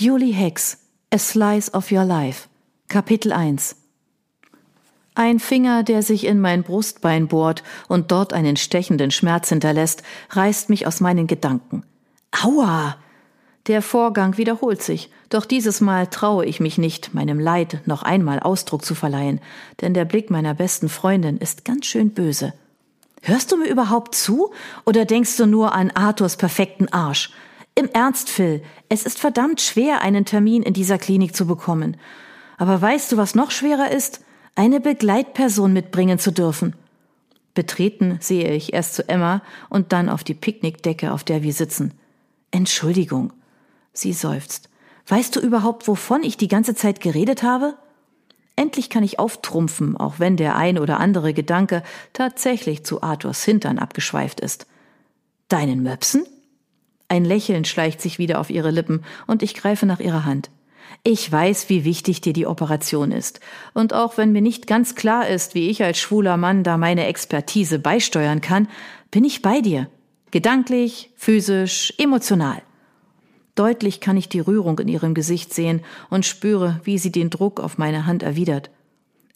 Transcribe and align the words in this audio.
Julie 0.00 0.32
Hicks, 0.32 0.78
A 1.12 1.18
Slice 1.18 1.74
of 1.74 1.92
Your 1.92 2.06
Life, 2.06 2.48
Kapitel 2.88 3.32
1 3.32 3.76
Ein 5.14 5.38
Finger, 5.38 5.82
der 5.82 6.00
sich 6.00 6.24
in 6.24 6.40
mein 6.40 6.62
Brustbein 6.62 7.28
bohrt 7.28 7.62
und 7.86 8.10
dort 8.10 8.32
einen 8.32 8.56
stechenden 8.56 9.10
Schmerz 9.10 9.50
hinterlässt, 9.50 10.02
reißt 10.30 10.70
mich 10.70 10.86
aus 10.86 11.00
meinen 11.00 11.26
Gedanken. 11.26 11.82
Aua! 12.30 12.96
Der 13.66 13.82
Vorgang 13.82 14.38
wiederholt 14.38 14.82
sich, 14.82 15.10
doch 15.28 15.44
dieses 15.44 15.82
Mal 15.82 16.06
traue 16.06 16.46
ich 16.46 16.60
mich 16.60 16.78
nicht, 16.78 17.12
meinem 17.12 17.38
Leid 17.38 17.82
noch 17.84 18.02
einmal 18.02 18.40
Ausdruck 18.40 18.86
zu 18.86 18.94
verleihen, 18.94 19.38
denn 19.82 19.92
der 19.92 20.06
Blick 20.06 20.30
meiner 20.30 20.54
besten 20.54 20.88
Freundin 20.88 21.36
ist 21.36 21.66
ganz 21.66 21.84
schön 21.84 22.14
böse. 22.14 22.54
Hörst 23.20 23.52
du 23.52 23.58
mir 23.58 23.68
überhaupt 23.68 24.14
zu 24.14 24.50
oder 24.86 25.04
denkst 25.04 25.36
du 25.36 25.44
nur 25.44 25.74
an 25.74 25.90
Arthurs 25.90 26.38
perfekten 26.38 26.90
Arsch? 26.90 27.34
Im 27.80 27.88
Ernst, 27.94 28.28
Phil, 28.28 28.62
es 28.90 29.04
ist 29.04 29.18
verdammt 29.18 29.62
schwer, 29.62 30.02
einen 30.02 30.26
Termin 30.26 30.62
in 30.62 30.74
dieser 30.74 30.98
Klinik 30.98 31.34
zu 31.34 31.46
bekommen. 31.46 31.96
Aber 32.58 32.82
weißt 32.82 33.10
du, 33.10 33.16
was 33.16 33.34
noch 33.34 33.50
schwerer 33.50 33.90
ist? 33.90 34.20
Eine 34.54 34.80
Begleitperson 34.80 35.72
mitbringen 35.72 36.18
zu 36.18 36.30
dürfen. 36.30 36.76
Betreten 37.54 38.18
sehe 38.20 38.52
ich 38.52 38.74
erst 38.74 38.96
zu 38.96 39.08
Emma 39.08 39.40
und 39.70 39.94
dann 39.94 40.10
auf 40.10 40.24
die 40.24 40.34
Picknickdecke, 40.34 41.10
auf 41.10 41.24
der 41.24 41.42
wir 41.42 41.54
sitzen. 41.54 41.94
Entschuldigung. 42.50 43.32
Sie 43.94 44.12
seufzt. 44.12 44.68
Weißt 45.08 45.34
du 45.34 45.40
überhaupt, 45.40 45.88
wovon 45.88 46.22
ich 46.22 46.36
die 46.36 46.48
ganze 46.48 46.74
Zeit 46.74 47.00
geredet 47.00 47.42
habe? 47.42 47.76
Endlich 48.56 48.90
kann 48.90 49.04
ich 49.04 49.18
auftrumpfen, 49.18 49.96
auch 49.96 50.18
wenn 50.18 50.36
der 50.36 50.54
ein 50.54 50.78
oder 50.78 51.00
andere 51.00 51.32
Gedanke 51.32 51.82
tatsächlich 52.12 52.84
zu 52.84 53.02
Arthurs 53.02 53.42
Hintern 53.42 53.78
abgeschweift 53.78 54.40
ist. 54.40 54.66
Deinen 55.48 55.82
Möpsen? 55.82 56.26
Ein 57.10 57.24
Lächeln 57.24 57.64
schleicht 57.64 58.00
sich 58.00 58.20
wieder 58.20 58.38
auf 58.38 58.50
ihre 58.50 58.70
Lippen 58.70 59.02
und 59.26 59.42
ich 59.42 59.54
greife 59.54 59.84
nach 59.84 59.98
ihrer 59.98 60.24
Hand. 60.24 60.48
Ich 61.02 61.30
weiß, 61.30 61.68
wie 61.68 61.84
wichtig 61.84 62.20
dir 62.20 62.32
die 62.32 62.46
Operation 62.46 63.10
ist. 63.10 63.40
Und 63.74 63.92
auch 63.92 64.16
wenn 64.16 64.30
mir 64.30 64.42
nicht 64.42 64.68
ganz 64.68 64.94
klar 64.94 65.26
ist, 65.26 65.56
wie 65.56 65.70
ich 65.70 65.82
als 65.82 65.98
schwuler 65.98 66.36
Mann 66.36 66.62
da 66.62 66.78
meine 66.78 67.06
Expertise 67.06 67.80
beisteuern 67.80 68.40
kann, 68.40 68.68
bin 69.10 69.24
ich 69.24 69.42
bei 69.42 69.60
dir. 69.60 69.90
Gedanklich, 70.30 71.10
physisch, 71.16 71.92
emotional. 71.98 72.62
Deutlich 73.56 74.00
kann 74.00 74.16
ich 74.16 74.28
die 74.28 74.38
Rührung 74.38 74.78
in 74.78 74.86
ihrem 74.86 75.12
Gesicht 75.12 75.52
sehen 75.52 75.80
und 76.10 76.24
spüre, 76.24 76.80
wie 76.84 76.98
sie 76.98 77.10
den 77.10 77.28
Druck 77.28 77.58
auf 77.58 77.76
meine 77.76 78.06
Hand 78.06 78.22
erwidert. 78.22 78.70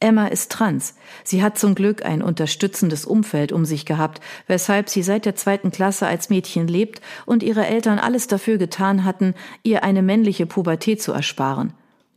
Emma 0.05 0.27
ist 0.27 0.53
trans. 0.53 0.95
Sie 1.25 1.43
hat 1.43 1.57
zum 1.57 1.75
Glück 1.75 2.05
ein 2.05 2.21
unterstützendes 2.21 3.07
Umfeld 3.07 3.53
um 3.53 3.65
sich 3.65 3.87
gehabt, 3.87 4.21
weshalb 4.47 4.91
sie 4.91 5.03
seit 5.03 5.25
der 5.25 5.35
zweiten 5.35 5.71
Klasse 5.71 6.07
als 6.07 6.29
Mädchen 6.29 6.69
lebt 6.69 7.01
und 7.25 7.43
ihre 7.43 7.67
Eltern 7.67 7.99
alles 7.99 8.27
dafür 8.27 8.59
getan 8.59 9.05
hatten, 9.05 9.35
ihr 9.63 9.83
eine 9.83 10.03
männliche 10.03 10.45
Pubertät 10.45 11.01
zu 11.01 11.13
ersparen. 11.13 11.73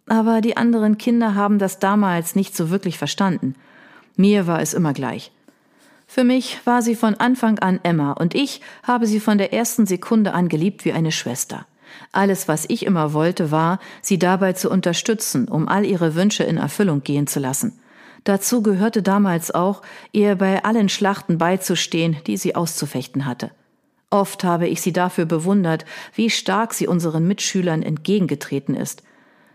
Aber 0.06 0.42
die 0.42 0.58
anderen 0.58 0.98
Kinder 0.98 1.34
haben 1.34 1.60
das 1.60 1.80
damals 1.80 2.36
nicht 2.36 2.58
so 2.58 2.70
wirklich 2.70 2.98
verstanden. 2.98 3.56
Mir 4.18 4.48
war 4.48 4.62
es 4.62 4.74
immer 4.74 4.92
gleich. 4.92 5.32
Für 6.08 6.26
mich 6.26 6.60
war 6.66 6.82
sie 6.82 6.96
von 6.96 7.16
Anfang 7.16 7.58
an 7.60 7.80
Emma 7.84 8.12
und 8.12 8.36
ich 8.36 8.60
habe 8.84 9.08
sie 9.08 9.22
von 9.22 9.38
der 9.38 9.54
ersten 9.54 9.86
Sekunde 9.86 10.34
an 10.34 10.50
geliebt 10.50 10.84
wie 10.84 10.92
eine 10.92 11.14
Schwester. 11.14 11.66
Alles, 12.12 12.48
was 12.48 12.66
ich 12.68 12.86
immer 12.86 13.14
wollte, 13.14 13.52
war, 13.52 13.80
sie 14.02 14.20
dabei 14.20 14.54
zu 14.54 14.70
unterstützen, 14.70 15.48
um 15.48 15.68
all 15.68 15.86
ihre 15.86 16.16
Wünsche 16.16 16.44
in 16.44 16.58
Erfüllung 16.58 17.04
gehen 17.04 17.28
zu 17.28 17.40
lassen. 17.40 17.80
Dazu 18.24 18.62
gehörte 18.62 19.02
damals 19.02 19.52
auch, 19.54 19.82
ihr 20.12 20.36
bei 20.36 20.64
allen 20.64 20.90
Schlachten 20.90 21.38
beizustehen, 21.38 22.18
die 22.28 22.38
sie 22.38 22.56
auszufechten 22.56 23.26
hatte. 23.26 23.52
Oft 24.10 24.44
habe 24.44 24.68
ich 24.68 24.82
sie 24.82 24.94
dafür 24.94 25.26
bewundert, 25.26 25.86
wie 26.14 26.30
stark 26.30 26.74
sie 26.74 26.88
unseren 26.88 27.28
Mitschülern 27.28 27.84
entgegengetreten 27.84 28.76
ist. 28.76 29.04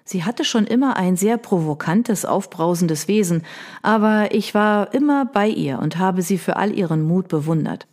Sie 0.04 0.24
hatte 0.24 0.44
schon 0.44 0.66
immer 0.66 0.96
ein 0.96 1.16
sehr 1.16 1.38
provokantes, 1.38 2.24
aufbrausendes 2.24 3.08
Wesen, 3.08 3.44
aber 3.82 4.34
ich 4.34 4.54
war 4.54 4.92
immer 4.92 5.24
bei 5.24 5.48
ihr 5.48 5.78
und 5.78 5.98
habe 5.98 6.22
sie 6.22 6.38
für 6.38 6.56
all 6.56 6.76
ihren 6.76 7.02
Mut 7.02 7.28
bewundert. 7.28 7.86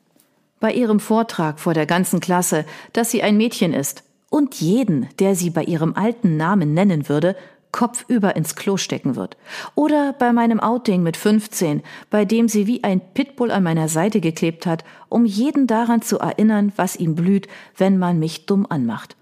Bei 0.60 0.74
ihrem 0.74 1.00
Vortrag 1.00 1.60
vor 1.60 1.74
der 1.74 1.86
ganzen 1.86 2.20
Klasse, 2.20 2.66
dass 2.92 3.12
sie 3.12 3.22
ein 3.22 3.38
Mädchen 3.38 3.74
ist, 3.74 4.04
und 4.40 4.56
jeden, 4.56 5.10
der 5.20 5.36
sie 5.36 5.50
bei 5.50 5.64
ihrem 5.66 5.96
alten 5.96 6.38
Namen 6.38 6.74
nennen 6.74 7.10
würde, 7.10 7.36
kopfüber 7.74 8.38
ins 8.38 8.56
Klo 8.56 8.78
stecken 8.78 9.18
wird. 9.18 9.36
Oder 9.76 10.14
bei 10.18 10.32
meinem 10.32 10.62
Outing 10.62 11.04
mit 11.04 11.18
15, 11.18 11.84
bei 12.10 12.24
dem 12.24 12.48
sie 12.48 12.66
wie 12.66 12.84
ein 12.86 13.02
Pitbull 13.14 13.52
an 13.52 13.64
meiner 13.64 13.90
Seite 13.90 14.22
geklebt 14.22 14.66
hat, 14.66 14.86
um 15.10 15.26
jeden 15.26 15.68
daran 15.68 16.02
zu 16.02 16.20
erinnern, 16.20 16.72
was 16.78 16.96
ihm 16.96 17.16
blüht, 17.16 17.50
wenn 17.78 17.98
man 17.98 18.18
mich 18.18 18.46
dumm 18.46 18.66
anmacht. 18.68 19.18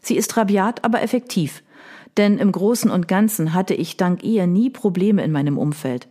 Sie 0.00 0.16
ist 0.16 0.38
rabiat, 0.38 0.82
aber 0.84 1.02
effektiv. 1.02 1.62
Denn 2.16 2.38
im 2.38 2.50
Großen 2.50 2.90
und 2.90 3.08
Ganzen 3.08 3.52
hatte 3.52 3.74
ich 3.74 3.98
dank 3.98 4.24
ihr 4.24 4.46
nie 4.46 4.70
Probleme 4.70 5.22
in 5.22 5.32
meinem 5.32 5.58
Umfeld. 5.58 6.08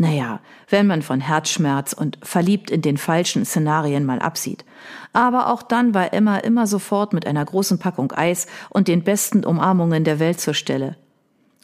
Naja, 0.00 0.40
wenn 0.70 0.86
man 0.86 1.02
von 1.02 1.20
Herzschmerz 1.20 1.92
und 1.92 2.16
verliebt 2.22 2.70
in 2.70 2.80
den 2.80 2.96
falschen 2.96 3.44
Szenarien 3.44 4.06
mal 4.06 4.18
absieht. 4.18 4.64
Aber 5.12 5.52
auch 5.52 5.62
dann 5.62 5.92
war 5.92 6.14
Emma 6.14 6.38
immer 6.38 6.66
sofort 6.66 7.12
mit 7.12 7.26
einer 7.26 7.44
großen 7.44 7.78
Packung 7.78 8.10
Eis 8.10 8.46
und 8.70 8.88
den 8.88 9.04
besten 9.04 9.44
Umarmungen 9.44 10.02
der 10.04 10.18
Welt 10.18 10.40
zur 10.40 10.54
Stelle. 10.54 10.96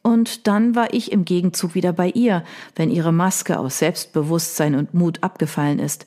Und 0.02 0.46
dann 0.46 0.74
war 0.74 0.92
ich 0.92 1.12
im 1.12 1.24
Gegenzug 1.24 1.74
wieder 1.74 1.94
bei 1.94 2.10
ihr, 2.10 2.44
wenn 2.74 2.90
ihre 2.90 3.10
Maske 3.10 3.58
aus 3.58 3.78
Selbstbewusstsein 3.78 4.74
und 4.74 4.92
Mut 4.92 5.22
abgefallen 5.22 5.78
ist. 5.78 6.04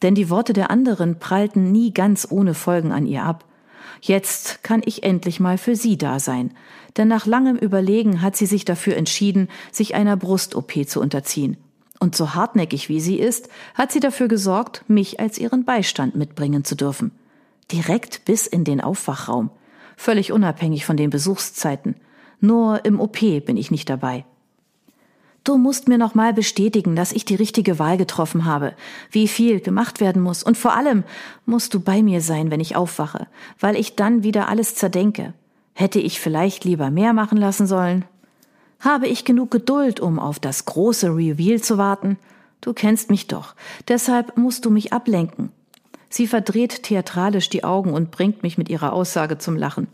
Denn 0.00 0.14
die 0.14 0.30
Worte 0.30 0.54
der 0.54 0.70
anderen 0.70 1.18
prallten 1.18 1.72
nie 1.72 1.92
ganz 1.92 2.26
ohne 2.30 2.54
Folgen 2.54 2.90
an 2.90 3.04
ihr 3.04 3.22
ab. 3.22 3.44
Jetzt 4.00 4.62
kann 4.62 4.80
ich 4.82 5.02
endlich 5.02 5.40
mal 5.40 5.58
für 5.58 5.76
sie 5.76 5.98
da 5.98 6.20
sein. 6.20 6.52
Denn 6.96 7.08
nach 7.08 7.26
langem 7.26 7.56
Überlegen 7.56 8.22
hat 8.22 8.34
sie 8.34 8.46
sich 8.46 8.64
dafür 8.64 8.96
entschieden, 8.96 9.48
sich 9.70 9.94
einer 9.94 10.16
Brust-OP 10.16 10.88
zu 10.88 11.02
unterziehen. 11.02 11.58
Und 11.98 12.14
so 12.14 12.34
hartnäckig 12.34 12.88
wie 12.88 13.00
sie 13.00 13.18
ist, 13.18 13.48
hat 13.74 13.92
sie 13.92 14.00
dafür 14.00 14.28
gesorgt, 14.28 14.84
mich 14.88 15.18
als 15.20 15.38
ihren 15.38 15.64
Beistand 15.64 16.14
mitbringen 16.14 16.64
zu 16.64 16.74
dürfen. 16.74 17.12
Direkt 17.72 18.24
bis 18.24 18.46
in 18.46 18.64
den 18.64 18.80
Aufwachraum. 18.80 19.50
Völlig 19.96 20.32
unabhängig 20.32 20.84
von 20.84 20.96
den 20.96 21.10
Besuchszeiten. 21.10 21.96
Nur 22.40 22.84
im 22.84 23.00
OP 23.00 23.18
bin 23.20 23.56
ich 23.56 23.70
nicht 23.70 23.88
dabei. 23.88 24.24
Du 25.46 25.58
musst 25.58 25.86
mir 25.86 25.96
nochmal 25.96 26.34
bestätigen, 26.34 26.96
dass 26.96 27.12
ich 27.12 27.24
die 27.24 27.36
richtige 27.36 27.78
Wahl 27.78 27.96
getroffen 27.96 28.46
habe, 28.46 28.74
wie 29.12 29.28
viel 29.28 29.60
gemacht 29.60 30.00
werden 30.00 30.20
muss 30.20 30.42
und 30.42 30.56
vor 30.56 30.74
allem 30.74 31.04
musst 31.44 31.72
du 31.72 31.78
bei 31.78 32.02
mir 32.02 32.20
sein, 32.20 32.50
wenn 32.50 32.58
ich 32.58 32.74
aufwache, 32.74 33.28
weil 33.60 33.76
ich 33.76 33.94
dann 33.94 34.24
wieder 34.24 34.48
alles 34.48 34.74
zerdenke. 34.74 35.34
Hätte 35.72 36.00
ich 36.00 36.20
vielleicht 36.20 36.64
lieber 36.64 36.90
mehr 36.90 37.12
machen 37.12 37.38
lassen 37.38 37.68
sollen? 37.68 38.04
Habe 38.80 39.08
ich 39.08 39.24
genug 39.24 39.50
Geduld, 39.50 40.00
um 40.00 40.18
auf 40.18 40.38
das 40.38 40.64
große 40.64 41.08
Reveal 41.08 41.60
zu 41.60 41.78
warten? 41.78 42.18
Du 42.60 42.72
kennst 42.72 43.10
mich 43.10 43.26
doch, 43.26 43.54
deshalb 43.88 44.36
musst 44.36 44.64
du 44.64 44.70
mich 44.70 44.92
ablenken. 44.92 45.50
Sie 46.08 46.26
verdreht 46.26 46.82
theatralisch 46.84 47.48
die 47.48 47.64
Augen 47.64 47.92
und 47.92 48.10
bringt 48.10 48.42
mich 48.42 48.58
mit 48.58 48.68
ihrer 48.68 48.92
Aussage 48.92 49.38
zum 49.38 49.56
Lachen. 49.56 49.88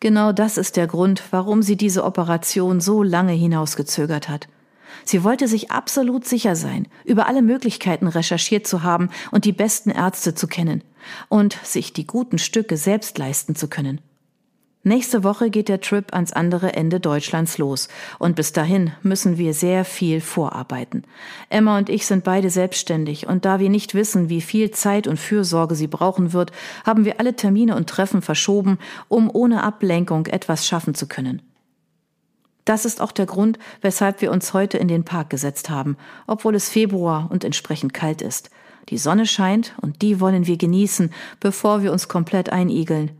Genau 0.00 0.32
das 0.32 0.56
ist 0.56 0.76
der 0.76 0.86
Grund, 0.86 1.22
warum 1.30 1.62
sie 1.62 1.76
diese 1.76 2.04
Operation 2.04 2.80
so 2.80 3.02
lange 3.02 3.32
hinausgezögert 3.32 4.28
hat. 4.28 4.48
Sie 5.04 5.24
wollte 5.24 5.48
sich 5.48 5.70
absolut 5.70 6.24
sicher 6.24 6.56
sein, 6.56 6.88
über 7.04 7.26
alle 7.26 7.42
Möglichkeiten 7.42 8.08
recherchiert 8.08 8.66
zu 8.66 8.82
haben 8.82 9.10
und 9.30 9.44
die 9.44 9.52
besten 9.52 9.90
Ärzte 9.90 10.34
zu 10.34 10.46
kennen 10.46 10.82
und 11.28 11.58
sich 11.62 11.92
die 11.92 12.06
guten 12.06 12.38
Stücke 12.38 12.76
selbst 12.76 13.18
leisten 13.18 13.54
zu 13.54 13.68
können. 13.68 14.00
Nächste 14.88 15.22
Woche 15.22 15.50
geht 15.50 15.68
der 15.68 15.82
Trip 15.82 16.14
ans 16.14 16.32
andere 16.32 16.72
Ende 16.72 16.98
Deutschlands 16.98 17.58
los 17.58 17.88
und 18.18 18.36
bis 18.36 18.52
dahin 18.52 18.92
müssen 19.02 19.36
wir 19.36 19.52
sehr 19.52 19.84
viel 19.84 20.22
vorarbeiten. 20.22 21.04
Emma 21.50 21.76
und 21.76 21.90
ich 21.90 22.06
sind 22.06 22.24
beide 22.24 22.48
selbstständig 22.48 23.26
und 23.26 23.44
da 23.44 23.60
wir 23.60 23.68
nicht 23.68 23.94
wissen, 23.94 24.30
wie 24.30 24.40
viel 24.40 24.70
Zeit 24.70 25.06
und 25.06 25.18
Fürsorge 25.18 25.74
sie 25.74 25.88
brauchen 25.88 26.32
wird, 26.32 26.52
haben 26.86 27.04
wir 27.04 27.20
alle 27.20 27.36
Termine 27.36 27.76
und 27.76 27.90
Treffen 27.90 28.22
verschoben, 28.22 28.78
um 29.08 29.28
ohne 29.30 29.62
Ablenkung 29.62 30.24
etwas 30.24 30.66
schaffen 30.66 30.94
zu 30.94 31.06
können. 31.06 31.42
Das 32.64 32.86
ist 32.86 33.02
auch 33.02 33.12
der 33.12 33.26
Grund, 33.26 33.58
weshalb 33.82 34.22
wir 34.22 34.32
uns 34.32 34.54
heute 34.54 34.78
in 34.78 34.88
den 34.88 35.04
Park 35.04 35.28
gesetzt 35.28 35.68
haben, 35.68 35.98
obwohl 36.26 36.54
es 36.54 36.70
Februar 36.70 37.28
und 37.30 37.44
entsprechend 37.44 37.92
kalt 37.92 38.22
ist. 38.22 38.48
Die 38.88 38.96
Sonne 38.96 39.26
scheint 39.26 39.74
und 39.82 40.00
die 40.00 40.18
wollen 40.18 40.46
wir 40.46 40.56
genießen, 40.56 41.12
bevor 41.40 41.82
wir 41.82 41.92
uns 41.92 42.08
komplett 42.08 42.48
einigeln. 42.48 43.17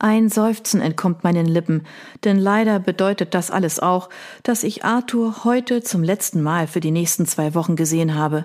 Ein 0.00 0.28
Seufzen 0.28 0.80
entkommt 0.80 1.24
meinen 1.24 1.46
Lippen, 1.46 1.84
denn 2.22 2.38
leider 2.38 2.78
bedeutet 2.78 3.34
das 3.34 3.50
alles 3.50 3.80
auch, 3.80 4.08
dass 4.44 4.62
ich 4.62 4.84
Arthur 4.84 5.44
heute 5.44 5.82
zum 5.82 6.04
letzten 6.04 6.40
Mal 6.40 6.68
für 6.68 6.80
die 6.80 6.92
nächsten 6.92 7.26
zwei 7.26 7.54
Wochen 7.54 7.74
gesehen 7.74 8.14
habe. 8.14 8.44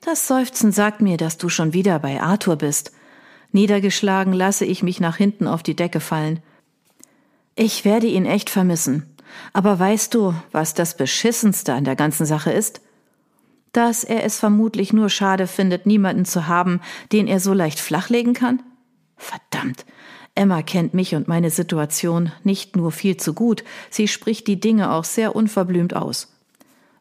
Das 0.00 0.26
Seufzen 0.26 0.72
sagt 0.72 1.02
mir, 1.02 1.18
dass 1.18 1.36
du 1.36 1.50
schon 1.50 1.74
wieder 1.74 1.98
bei 1.98 2.22
Arthur 2.22 2.56
bist. 2.56 2.92
Niedergeschlagen 3.52 4.32
lasse 4.32 4.64
ich 4.64 4.82
mich 4.82 5.00
nach 5.00 5.16
hinten 5.16 5.46
auf 5.46 5.62
die 5.62 5.76
Decke 5.76 6.00
fallen. 6.00 6.40
Ich 7.54 7.84
werde 7.84 8.06
ihn 8.06 8.24
echt 8.24 8.48
vermissen. 8.48 9.14
Aber 9.52 9.78
weißt 9.78 10.14
du, 10.14 10.34
was 10.52 10.72
das 10.72 10.96
Beschissenste 10.96 11.74
an 11.74 11.84
der 11.84 11.96
ganzen 11.96 12.24
Sache 12.24 12.52
ist? 12.52 12.80
Dass 13.72 14.02
er 14.04 14.24
es 14.24 14.38
vermutlich 14.38 14.94
nur 14.94 15.10
schade 15.10 15.46
findet, 15.46 15.84
niemanden 15.84 16.24
zu 16.24 16.46
haben, 16.46 16.80
den 17.12 17.26
er 17.26 17.40
so 17.40 17.52
leicht 17.52 17.80
flachlegen 17.80 18.32
kann? 18.32 18.62
Verdammt, 19.16 19.84
Emma 20.38 20.62
kennt 20.62 20.94
mich 20.94 21.16
und 21.16 21.26
meine 21.26 21.50
Situation 21.50 22.30
nicht 22.44 22.76
nur 22.76 22.92
viel 22.92 23.16
zu 23.16 23.34
gut, 23.34 23.64
sie 23.90 24.06
spricht 24.06 24.46
die 24.46 24.60
Dinge 24.60 24.92
auch 24.92 25.02
sehr 25.02 25.34
unverblümt 25.34 25.96
aus. 25.96 26.32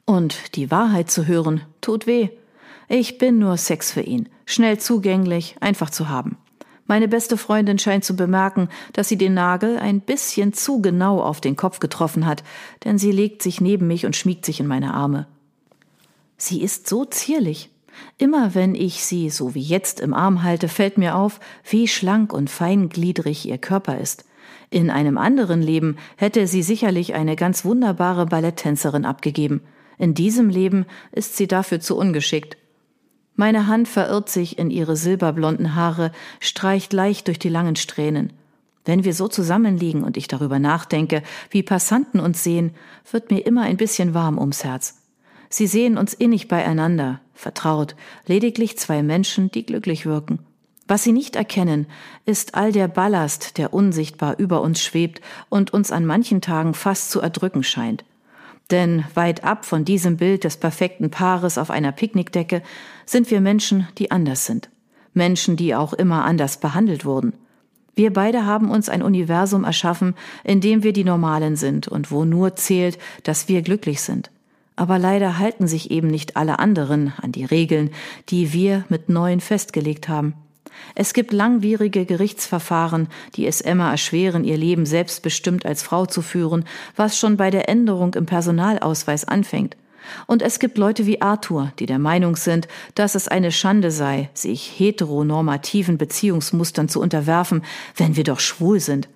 Und 0.05 0.55
die 0.55 0.71
Wahrheit 0.71 1.11
zu 1.11 1.27
hören, 1.27 1.61
tut 1.79 2.07
weh. 2.07 2.29
Ich 2.89 3.19
bin 3.19 3.37
nur 3.37 3.57
Sex 3.57 3.91
für 3.91 4.01
ihn, 4.01 4.27
schnell 4.45 4.79
zugänglich, 4.79 5.55
einfach 5.59 5.91
zu 5.91 6.09
haben. 6.09 6.37
Meine 6.87 7.07
beste 7.07 7.37
Freundin 7.37 7.77
scheint 7.77 8.03
zu 8.03 8.15
bemerken, 8.15 8.69
dass 8.93 9.07
sie 9.07 9.17
den 9.17 9.35
Nagel 9.35 9.77
ein 9.77 10.01
bisschen 10.01 10.53
zu 10.53 10.81
genau 10.81 11.21
auf 11.21 11.39
den 11.39 11.55
Kopf 11.55 11.79
getroffen 11.79 12.25
hat, 12.25 12.43
denn 12.85 12.97
sie 12.97 13.11
legt 13.11 13.43
sich 13.43 13.61
neben 13.61 13.85
mich 13.85 14.07
und 14.07 14.15
schmiegt 14.15 14.45
sich 14.45 14.59
in 14.59 14.67
meine 14.67 14.95
Arme. 14.95 15.27
Sie 16.37 16.63
ist 16.63 16.87
so 16.87 17.05
zierlich. 17.05 17.69
Immer 18.17 18.55
wenn 18.55 18.75
ich 18.75 19.03
sie 19.03 19.29
so 19.29 19.53
wie 19.55 19.61
jetzt 19.61 19.99
im 19.99 20.13
Arm 20.13 20.43
halte, 20.43 20.67
fällt 20.67 20.97
mir 20.97 21.15
auf, 21.15 21.39
wie 21.69 21.87
schlank 21.87 22.33
und 22.33 22.49
feingliedrig 22.49 23.47
ihr 23.47 23.57
Körper 23.57 23.99
ist. 23.99 24.25
In 24.69 24.89
einem 24.89 25.17
anderen 25.17 25.61
Leben 25.61 25.97
hätte 26.17 26.47
sie 26.47 26.63
sicherlich 26.63 27.13
eine 27.13 27.35
ganz 27.35 27.63
wunderbare 27.63 28.25
Balletttänzerin 28.25 29.05
abgegeben. 29.05 29.61
In 29.97 30.13
diesem 30.13 30.49
Leben 30.49 30.85
ist 31.11 31.37
sie 31.37 31.47
dafür 31.47 31.79
zu 31.79 31.97
ungeschickt. 31.97 32.57
Meine 33.35 33.67
Hand 33.67 33.87
verirrt 33.87 34.29
sich 34.29 34.57
in 34.57 34.71
ihre 34.71 34.95
silberblonden 34.95 35.75
Haare, 35.75 36.11
streicht 36.39 36.91
leicht 36.91 37.27
durch 37.27 37.39
die 37.39 37.49
langen 37.49 37.75
Strähnen. 37.75 38.33
Wenn 38.83 39.03
wir 39.03 39.13
so 39.13 39.27
zusammenliegen 39.27 40.03
und 40.03 40.17
ich 40.17 40.27
darüber 40.27 40.59
nachdenke, 40.59 41.21
wie 41.51 41.61
Passanten 41.61 42.19
uns 42.19 42.43
sehen, 42.43 42.71
wird 43.11 43.31
mir 43.31 43.45
immer 43.45 43.63
ein 43.63 43.77
bisschen 43.77 44.13
warm 44.13 44.37
ums 44.37 44.63
Herz. 44.63 44.95
Sie 45.49 45.67
sehen 45.67 45.97
uns 45.97 46.13
innig 46.13 46.47
beieinander, 46.47 47.21
vertraut, 47.33 47.95
lediglich 48.25 48.77
zwei 48.77 49.03
Menschen, 49.03 49.51
die 49.51 49.65
glücklich 49.65 50.05
wirken. 50.05 50.39
Was 50.87 51.03
sie 51.03 51.11
nicht 51.11 51.35
erkennen, 51.35 51.87
ist 52.25 52.55
all 52.55 52.71
der 52.71 52.87
Ballast, 52.87 53.57
der 53.57 53.73
unsichtbar 53.73 54.39
über 54.39 54.61
uns 54.61 54.81
schwebt 54.81 55.21
und 55.49 55.73
uns 55.73 55.91
an 55.91 56.05
manchen 56.05 56.41
Tagen 56.41 56.73
fast 56.73 57.11
zu 57.11 57.19
erdrücken 57.19 57.63
scheint. 57.63 58.05
Denn 58.71 59.05
weit 59.13 59.43
ab 59.43 59.65
von 59.65 59.85
diesem 59.85 60.17
Bild 60.17 60.43
des 60.43 60.57
perfekten 60.57 61.09
Paares 61.09 61.57
auf 61.57 61.71
einer 61.71 61.91
Picknickdecke 61.91 62.61
sind 63.05 63.31
wir 63.31 63.41
Menschen, 63.41 63.87
die 63.97 64.11
anders 64.11 64.45
sind. 64.45 64.69
Menschen, 65.13 65.55
die 65.55 65.75
auch 65.75 65.93
immer 65.93 66.25
anders 66.25 66.59
behandelt 66.59 67.05
wurden. 67.05 67.33
Wir 67.95 68.13
beide 68.13 68.45
haben 68.45 68.69
uns 68.69 68.89
ein 68.89 69.01
Universum 69.01 69.63
erschaffen, 69.63 70.15
in 70.43 70.61
dem 70.61 70.83
wir 70.83 70.93
die 70.93 71.03
Normalen 71.03 71.55
sind 71.55 71.87
und 71.87 72.11
wo 72.11 72.25
nur 72.25 72.55
zählt, 72.55 72.99
dass 73.23 73.47
wir 73.47 73.61
glücklich 73.61 74.01
sind. 74.01 74.29
Aber 74.77 74.99
leider 74.99 75.39
halten 75.39 75.67
sich 75.67 75.91
eben 75.91 76.07
nicht 76.07 76.37
alle 76.37 76.59
anderen 76.59 77.11
an 77.21 77.33
die 77.33 77.43
Regeln, 77.43 77.89
die 78.29 78.53
wir 78.53 78.85
mit 78.89 79.09
neuen 79.09 79.41
festgelegt 79.41 80.07
haben. 80.07 80.35
Es 80.93 81.13
gibt 81.13 81.33
langwierige 81.33 82.05
Gerichtsverfahren, 82.05 83.07
die 83.35 83.47
es 83.47 83.59
Emma 83.59 83.89
erschweren, 83.89 84.43
ihr 84.43 84.55
Leben 84.55 84.85
selbstbestimmt 84.85 85.65
als 85.65 85.81
Frau 85.81 86.05
zu 86.05 86.21
führen, 86.21 86.63
was 86.95 87.17
schon 87.17 87.37
bei 87.37 87.49
der 87.49 87.67
Änderung 87.67 88.13
im 88.13 88.27
Personalausweis 88.27 89.25
anfängt. 89.25 89.75
Und 90.27 90.43
es 90.43 90.59
gibt 90.59 90.77
Leute 90.77 91.07
wie 91.07 91.21
Arthur, 91.21 91.73
die 91.79 91.87
der 91.87 91.99
Meinung 91.99 92.35
sind, 92.35 92.67
dass 92.93 93.15
es 93.15 93.27
eine 93.27 93.51
Schande 93.51 93.89
sei, 93.89 94.29
sich 94.35 94.79
heteronormativen 94.79 95.97
Beziehungsmustern 95.97 96.87
zu 96.87 97.01
unterwerfen, 97.01 97.63
wenn 97.95 98.15
wir 98.15 98.23
doch 98.23 98.39
schwul 98.39 98.79
sind. 98.79 99.09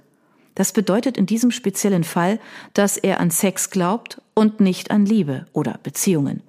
Das 0.55 0.73
bedeutet 0.73 1.17
in 1.17 1.25
diesem 1.25 1.51
speziellen 1.51 2.03
Fall, 2.03 2.39
dass 2.73 2.97
er 2.97 3.19
an 3.19 3.31
Sex 3.31 3.69
glaubt 3.69 4.21
und 4.33 4.59
nicht 4.59 4.91
an 4.91 5.05
Liebe 5.05 5.45
oder 5.53 5.79
Beziehungen. 5.81 6.41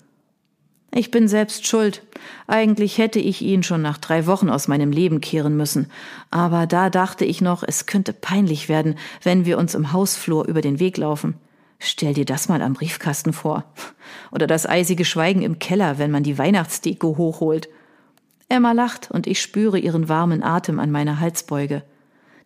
Ich 0.94 1.10
bin 1.10 1.26
selbst 1.26 1.66
schuld. 1.66 2.02
Eigentlich 2.46 2.98
hätte 2.98 3.18
ich 3.18 3.40
ihn 3.40 3.62
schon 3.62 3.80
nach 3.80 3.96
drei 3.96 4.26
Wochen 4.26 4.50
aus 4.50 4.68
meinem 4.68 4.92
Leben 4.92 5.22
kehren 5.22 5.56
müssen. 5.56 5.86
Aber 6.30 6.66
da 6.66 6.90
dachte 6.90 7.24
ich 7.24 7.40
noch, 7.40 7.62
es 7.66 7.86
könnte 7.86 8.12
peinlich 8.12 8.68
werden, 8.68 8.96
wenn 9.22 9.46
wir 9.46 9.56
uns 9.56 9.74
im 9.74 9.92
Hausflur 9.92 10.46
über 10.46 10.60
den 10.60 10.80
Weg 10.80 10.98
laufen. 10.98 11.34
Stell 11.78 12.12
dir 12.12 12.26
das 12.26 12.48
mal 12.48 12.60
am 12.60 12.74
Briefkasten 12.74 13.32
vor. 13.32 13.64
Oder 14.30 14.46
das 14.46 14.66
eisige 14.66 15.06
Schweigen 15.06 15.40
im 15.40 15.58
Keller, 15.58 15.98
wenn 15.98 16.10
man 16.10 16.22
die 16.22 16.36
Weihnachtsdeko 16.36 17.16
hochholt. 17.16 17.70
Emma 18.50 18.72
lacht 18.72 19.10
und 19.10 19.26
ich 19.26 19.40
spüre 19.40 19.78
ihren 19.78 20.10
warmen 20.10 20.42
Atem 20.42 20.78
an 20.78 20.90
meiner 20.90 21.20
Halsbeuge. 21.20 21.82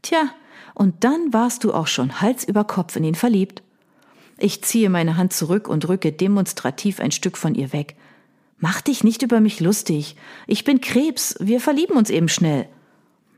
Tja, 0.03 0.31
und 0.75 1.05
dann 1.05 1.33
warst 1.33 1.65
du 1.65 1.73
auch 1.73 1.87
schon 1.87 2.21
Hals 2.21 2.45
über 2.45 2.65
Kopf 2.65 2.97
in 2.97 3.05
ihn 3.05 3.15
verliebt. 3.15 3.63
Ich 4.39 4.63
ziehe 4.63 4.91
meine 4.91 5.17
Hand 5.17 5.33
zurück 5.33 5.69
und 5.69 5.89
rücke 5.89 6.13
demonstrativ 6.13 7.01
ein 7.01 7.11
Stück 7.11 7.39
von 7.39 7.55
ihr 7.55 7.73
weg. 7.73 7.97
Mach 8.59 8.81
dich 8.81 9.05
nicht 9.05 9.23
über 9.23 9.41
mich 9.41 9.61
lustig. 9.61 10.17
Ich 10.47 10.65
bin 10.65 10.81
Krebs, 10.81 11.37
wir 11.41 11.61
verlieben 11.61 11.97
uns 11.97 12.11
eben 12.11 12.29
schnell. 12.29 12.69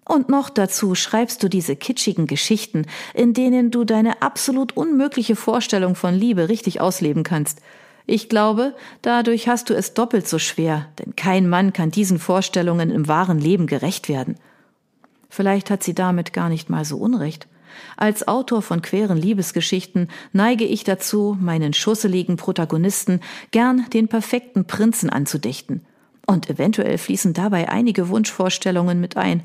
Und 0.05 0.29
noch 0.29 0.49
dazu 0.49 0.95
schreibst 0.95 1.43
du 1.43 1.49
diese 1.49 1.77
kitschigen 1.77 2.27
Geschichten, 2.27 2.87
in 3.15 3.35
denen 3.35 3.71
du 3.71 3.85
deine 3.85 4.23
absolut 4.23 4.77
unmögliche 4.77 5.37
Vorstellung 5.37 5.95
von 5.95 6.15
Liebe 6.15 6.49
richtig 6.49 6.81
ausleben 6.81 7.25
kannst. 7.25 7.61
Ich 8.07 8.31
glaube, 8.31 8.75
dadurch 9.03 9.49
hast 9.49 9.69
du 9.69 9.75
es 9.75 9.93
doppelt 9.93 10.27
so 10.27 10.39
schwer, 10.39 10.89
denn 10.99 11.15
kein 11.15 11.47
Mann 11.47 11.75
kann 11.75 11.91
diesen 11.91 12.19
Vorstellungen 12.19 12.91
im 12.91 13.07
wahren 13.07 13.39
Leben 13.39 13.67
gerecht 13.67 14.09
werden. 14.09 14.37
Vielleicht 15.29 15.71
hat 15.71 15.83
sie 15.83 15.95
damit 15.95 16.33
gar 16.33 16.49
nicht 16.49 16.71
mal 16.71 16.85
so 16.85 16.97
unrecht. 16.97 17.47
Als 17.97 18.27
Autor 18.27 18.63
von 18.63 18.83
queren 18.83 19.19
Liebesgeschichten 19.19 20.09
neige 20.33 20.65
ich 20.65 20.85
dazu, 20.85 21.37
meinen 21.41 21.73
schusseligen 21.73 22.37
Protagonisten 22.37 23.21
gern 23.51 23.87
den 23.93 24.09
perfekten 24.09 24.67
Prinzen 24.67 25.11
anzudichten. 25.11 25.85
Und 26.27 26.51
eventuell 26.51 26.99
fließen 26.99 27.33
dabei 27.33 27.69
einige 27.69 28.09
Wunschvorstellungen 28.09 29.01
mit 29.01 29.17
ein. 29.17 29.43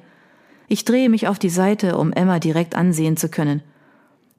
Ich 0.68 0.86
drehe 0.86 1.10
mich 1.10 1.28
auf 1.28 1.40
die 1.40 1.50
Seite, 1.50 1.98
um 1.98 2.12
Emma 2.12 2.40
direkt 2.40 2.76
ansehen 2.76 3.18
zu 3.18 3.30
können. 3.30 3.62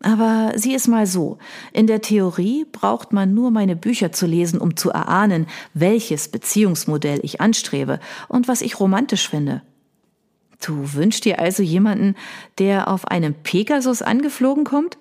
Aber 0.03 0.53
sieh 0.55 0.75
es 0.75 0.87
mal 0.87 1.07
so. 1.07 1.39
In 1.73 1.87
der 1.87 2.03
Theorie 2.03 2.67
braucht 2.71 3.15
man 3.15 3.33
nur 3.33 3.51
meine 3.51 3.77
Bücher 3.77 4.13
zu 4.13 4.27
lesen, 4.27 4.61
um 4.61 4.77
zu 4.77 4.91
erahnen, 4.91 5.47
welches 5.73 6.29
Beziehungsmodell 6.29 7.21
ich 7.23 7.41
anstrebe 7.41 8.01
und 8.29 8.47
was 8.47 8.61
ich 8.61 8.79
romantisch 8.79 9.29
finde. 9.29 9.63
Du 10.61 10.95
wünschst 10.95 11.25
dir 11.25 11.39
also 11.39 11.63
jemanden, 11.63 12.17
der 12.59 12.89
auf 12.89 13.09
einem 13.09 13.35
Pegasus 13.35 14.03
angeflogen 14.03 14.65
kommt? 14.65 14.99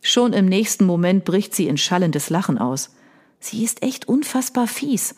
Schon 0.00 0.32
im 0.32 0.46
nächsten 0.46 0.84
Moment 0.84 1.24
bricht 1.24 1.54
sie 1.54 1.66
in 1.66 1.76
schallendes 1.76 2.30
Lachen 2.30 2.58
aus. 2.58 2.94
Sie 3.40 3.64
ist 3.64 3.82
echt 3.82 4.08
unfassbar 4.08 4.66
fies. 4.66 5.14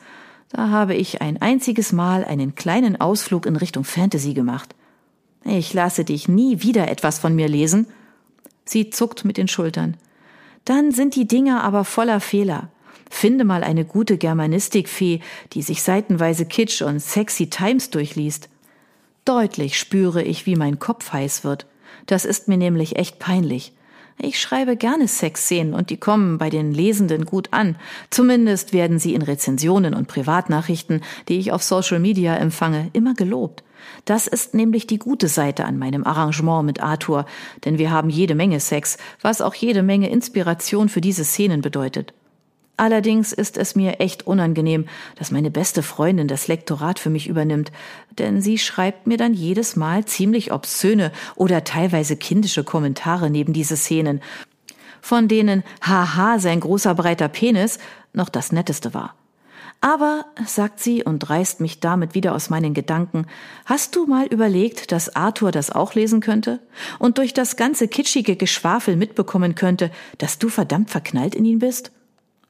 Da 0.50 0.68
habe 0.70 0.94
ich 0.94 1.22
ein 1.22 1.40
einziges 1.40 1.92
Mal 1.92 2.24
einen 2.24 2.54
kleinen 2.54 3.00
Ausflug 3.00 3.46
in 3.46 3.56
Richtung 3.56 3.84
Fantasy 3.84 4.34
gemacht. 4.34 4.74
Ich 5.44 5.72
lasse 5.72 6.04
dich 6.04 6.28
nie 6.28 6.62
wieder 6.62 6.88
etwas 6.88 7.18
von 7.18 7.34
mir 7.34 7.48
lesen. 7.48 7.86
Sie 8.64 8.90
zuckt 8.90 9.24
mit 9.24 9.36
den 9.36 9.48
Schultern. 9.48 9.96
Dann 10.64 10.92
sind 10.92 11.14
die 11.16 11.26
Dinger 11.26 11.64
aber 11.64 11.84
voller 11.84 12.20
Fehler. 12.20 12.68
Finde 13.08 13.44
mal 13.44 13.64
eine 13.64 13.84
gute 13.84 14.18
Germanistikfee, 14.18 15.20
die 15.52 15.62
sich 15.62 15.82
seitenweise 15.82 16.44
Kitsch 16.44 16.82
und 16.82 17.00
Sexy 17.00 17.48
Times 17.48 17.90
durchliest. 17.90 18.49
Deutlich 19.30 19.78
spüre 19.78 20.24
ich, 20.24 20.44
wie 20.46 20.56
mein 20.56 20.80
Kopf 20.80 21.12
heiß 21.12 21.44
wird. 21.44 21.66
Das 22.06 22.24
ist 22.24 22.48
mir 22.48 22.56
nämlich 22.56 22.96
echt 22.96 23.20
peinlich. 23.20 23.72
Ich 24.18 24.40
schreibe 24.40 24.76
gerne 24.76 25.06
Sexszenen 25.06 25.72
und 25.72 25.90
die 25.90 25.98
kommen 25.98 26.36
bei 26.36 26.50
den 26.50 26.74
Lesenden 26.74 27.26
gut 27.26 27.46
an. 27.52 27.76
Zumindest 28.10 28.72
werden 28.72 28.98
sie 28.98 29.14
in 29.14 29.22
Rezensionen 29.22 29.94
und 29.94 30.08
Privatnachrichten, 30.08 31.02
die 31.28 31.38
ich 31.38 31.52
auf 31.52 31.62
Social 31.62 32.00
Media 32.00 32.34
empfange, 32.38 32.90
immer 32.92 33.14
gelobt. 33.14 33.62
Das 34.04 34.26
ist 34.26 34.52
nämlich 34.52 34.88
die 34.88 34.98
gute 34.98 35.28
Seite 35.28 35.64
an 35.64 35.78
meinem 35.78 36.02
Arrangement 36.02 36.66
mit 36.66 36.82
Arthur, 36.82 37.24
denn 37.64 37.78
wir 37.78 37.92
haben 37.92 38.10
jede 38.10 38.34
Menge 38.34 38.58
Sex, 38.58 38.98
was 39.20 39.42
auch 39.42 39.54
jede 39.54 39.84
Menge 39.84 40.10
Inspiration 40.10 40.88
für 40.88 41.00
diese 41.00 41.24
Szenen 41.24 41.60
bedeutet. 41.60 42.14
Allerdings 42.80 43.34
ist 43.34 43.58
es 43.58 43.76
mir 43.76 44.00
echt 44.00 44.26
unangenehm, 44.26 44.86
dass 45.16 45.30
meine 45.30 45.50
beste 45.50 45.82
Freundin 45.82 46.28
das 46.28 46.48
Lektorat 46.48 46.98
für 46.98 47.10
mich 47.10 47.28
übernimmt, 47.28 47.70
denn 48.18 48.40
sie 48.40 48.56
schreibt 48.56 49.06
mir 49.06 49.18
dann 49.18 49.34
jedes 49.34 49.76
Mal 49.76 50.06
ziemlich 50.06 50.50
obszöne 50.50 51.12
oder 51.36 51.62
teilweise 51.62 52.16
kindische 52.16 52.64
Kommentare 52.64 53.28
neben 53.28 53.52
diese 53.52 53.76
Szenen, 53.76 54.22
von 55.02 55.28
denen 55.28 55.62
haha 55.82 56.38
sein 56.38 56.60
großer 56.60 56.94
breiter 56.94 57.28
Penis 57.28 57.78
noch 58.14 58.30
das 58.30 58.50
netteste 58.50 58.94
war. 58.94 59.14
Aber, 59.82 60.24
sagt 60.46 60.80
sie 60.80 61.04
und 61.04 61.28
reißt 61.28 61.60
mich 61.60 61.80
damit 61.80 62.14
wieder 62.14 62.34
aus 62.34 62.48
meinen 62.48 62.72
Gedanken, 62.72 63.26
hast 63.66 63.94
du 63.94 64.06
mal 64.06 64.24
überlegt, 64.24 64.90
dass 64.90 65.14
Arthur 65.14 65.50
das 65.50 65.70
auch 65.70 65.92
lesen 65.92 66.20
könnte 66.20 66.60
und 66.98 67.18
durch 67.18 67.34
das 67.34 67.56
ganze 67.56 67.88
kitschige 67.88 68.36
Geschwafel 68.36 68.96
mitbekommen 68.96 69.54
könnte, 69.54 69.90
dass 70.16 70.38
du 70.38 70.48
verdammt 70.48 70.88
verknallt 70.88 71.34
in 71.34 71.44
ihn 71.44 71.58
bist? 71.58 71.92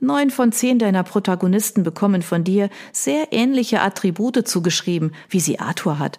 Neun 0.00 0.30
von 0.30 0.50
zehn 0.50 0.78
deiner 0.78 1.02
Protagonisten 1.02 1.82
bekommen 1.82 2.22
von 2.22 2.42
dir 2.42 2.70
sehr 2.90 3.28
ähnliche 3.32 3.82
Attribute 3.82 4.48
zugeschrieben, 4.48 5.12
wie 5.28 5.40
sie 5.40 5.60
Arthur 5.60 5.98
hat. 5.98 6.18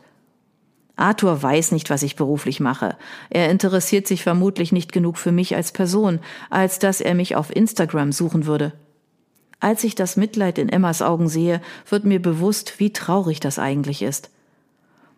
Arthur 0.96 1.42
weiß 1.42 1.72
nicht, 1.72 1.90
was 1.90 2.04
ich 2.04 2.16
beruflich 2.16 2.60
mache. 2.60 2.96
Er 3.32 3.50
interessiert 3.50 4.06
sich 4.06 4.22
vermutlich 4.22 4.72
nicht 4.72 4.92
genug 4.92 5.18
für 5.18 5.32
mich 5.32 5.56
als 5.56 5.72
Person, 5.72 6.20
als 6.52 6.78
dass 6.78 7.02
er 7.02 7.16
mich 7.16 7.36
auf 7.36 7.56
Instagram 7.56 8.12
suchen 8.12 8.46
würde. 8.46 8.74
Als 9.60 9.84
ich 9.84 9.96
das 9.96 10.16
Mitleid 10.16 10.60
in 10.60 10.70
Emmas 10.70 11.02
Augen 11.02 11.28
sehe, 11.28 11.62
wird 11.90 12.06
mir 12.06 12.22
bewusst, 12.22 12.80
wie 12.80 12.94
traurig 12.94 13.40
das 13.40 13.58
eigentlich 13.58 14.04
ist. 14.04 14.30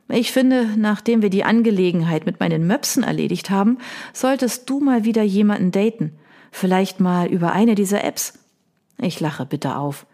Ich 0.09 0.31
finde, 0.31 0.69
nachdem 0.77 1.21
wir 1.21 1.29
die 1.29 1.43
Angelegenheit 1.43 2.25
mit 2.25 2.39
meinen 2.39 2.67
Möpsen 2.67 3.03
erledigt 3.03 3.49
haben, 3.49 3.77
solltest 4.13 4.69
du 4.69 4.79
mal 4.79 5.05
wieder 5.05 5.23
jemanden 5.23 5.71
daten. 5.71 6.13
Vielleicht 6.51 6.99
mal 6.99 7.27
über 7.27 7.53
eine 7.53 7.75
dieser 7.75 8.03
Apps. 8.03 8.42
Ich 9.03 9.19
lache 9.19 9.45
bitter 9.45 9.77
auf. 9.77 10.05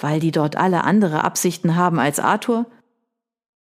Weil 0.00 0.20
die 0.20 0.32
dort 0.32 0.56
alle 0.56 0.84
andere 0.84 1.24
Absichten 1.24 1.76
haben 1.76 1.98
als 1.98 2.18
Arthur? 2.18 2.66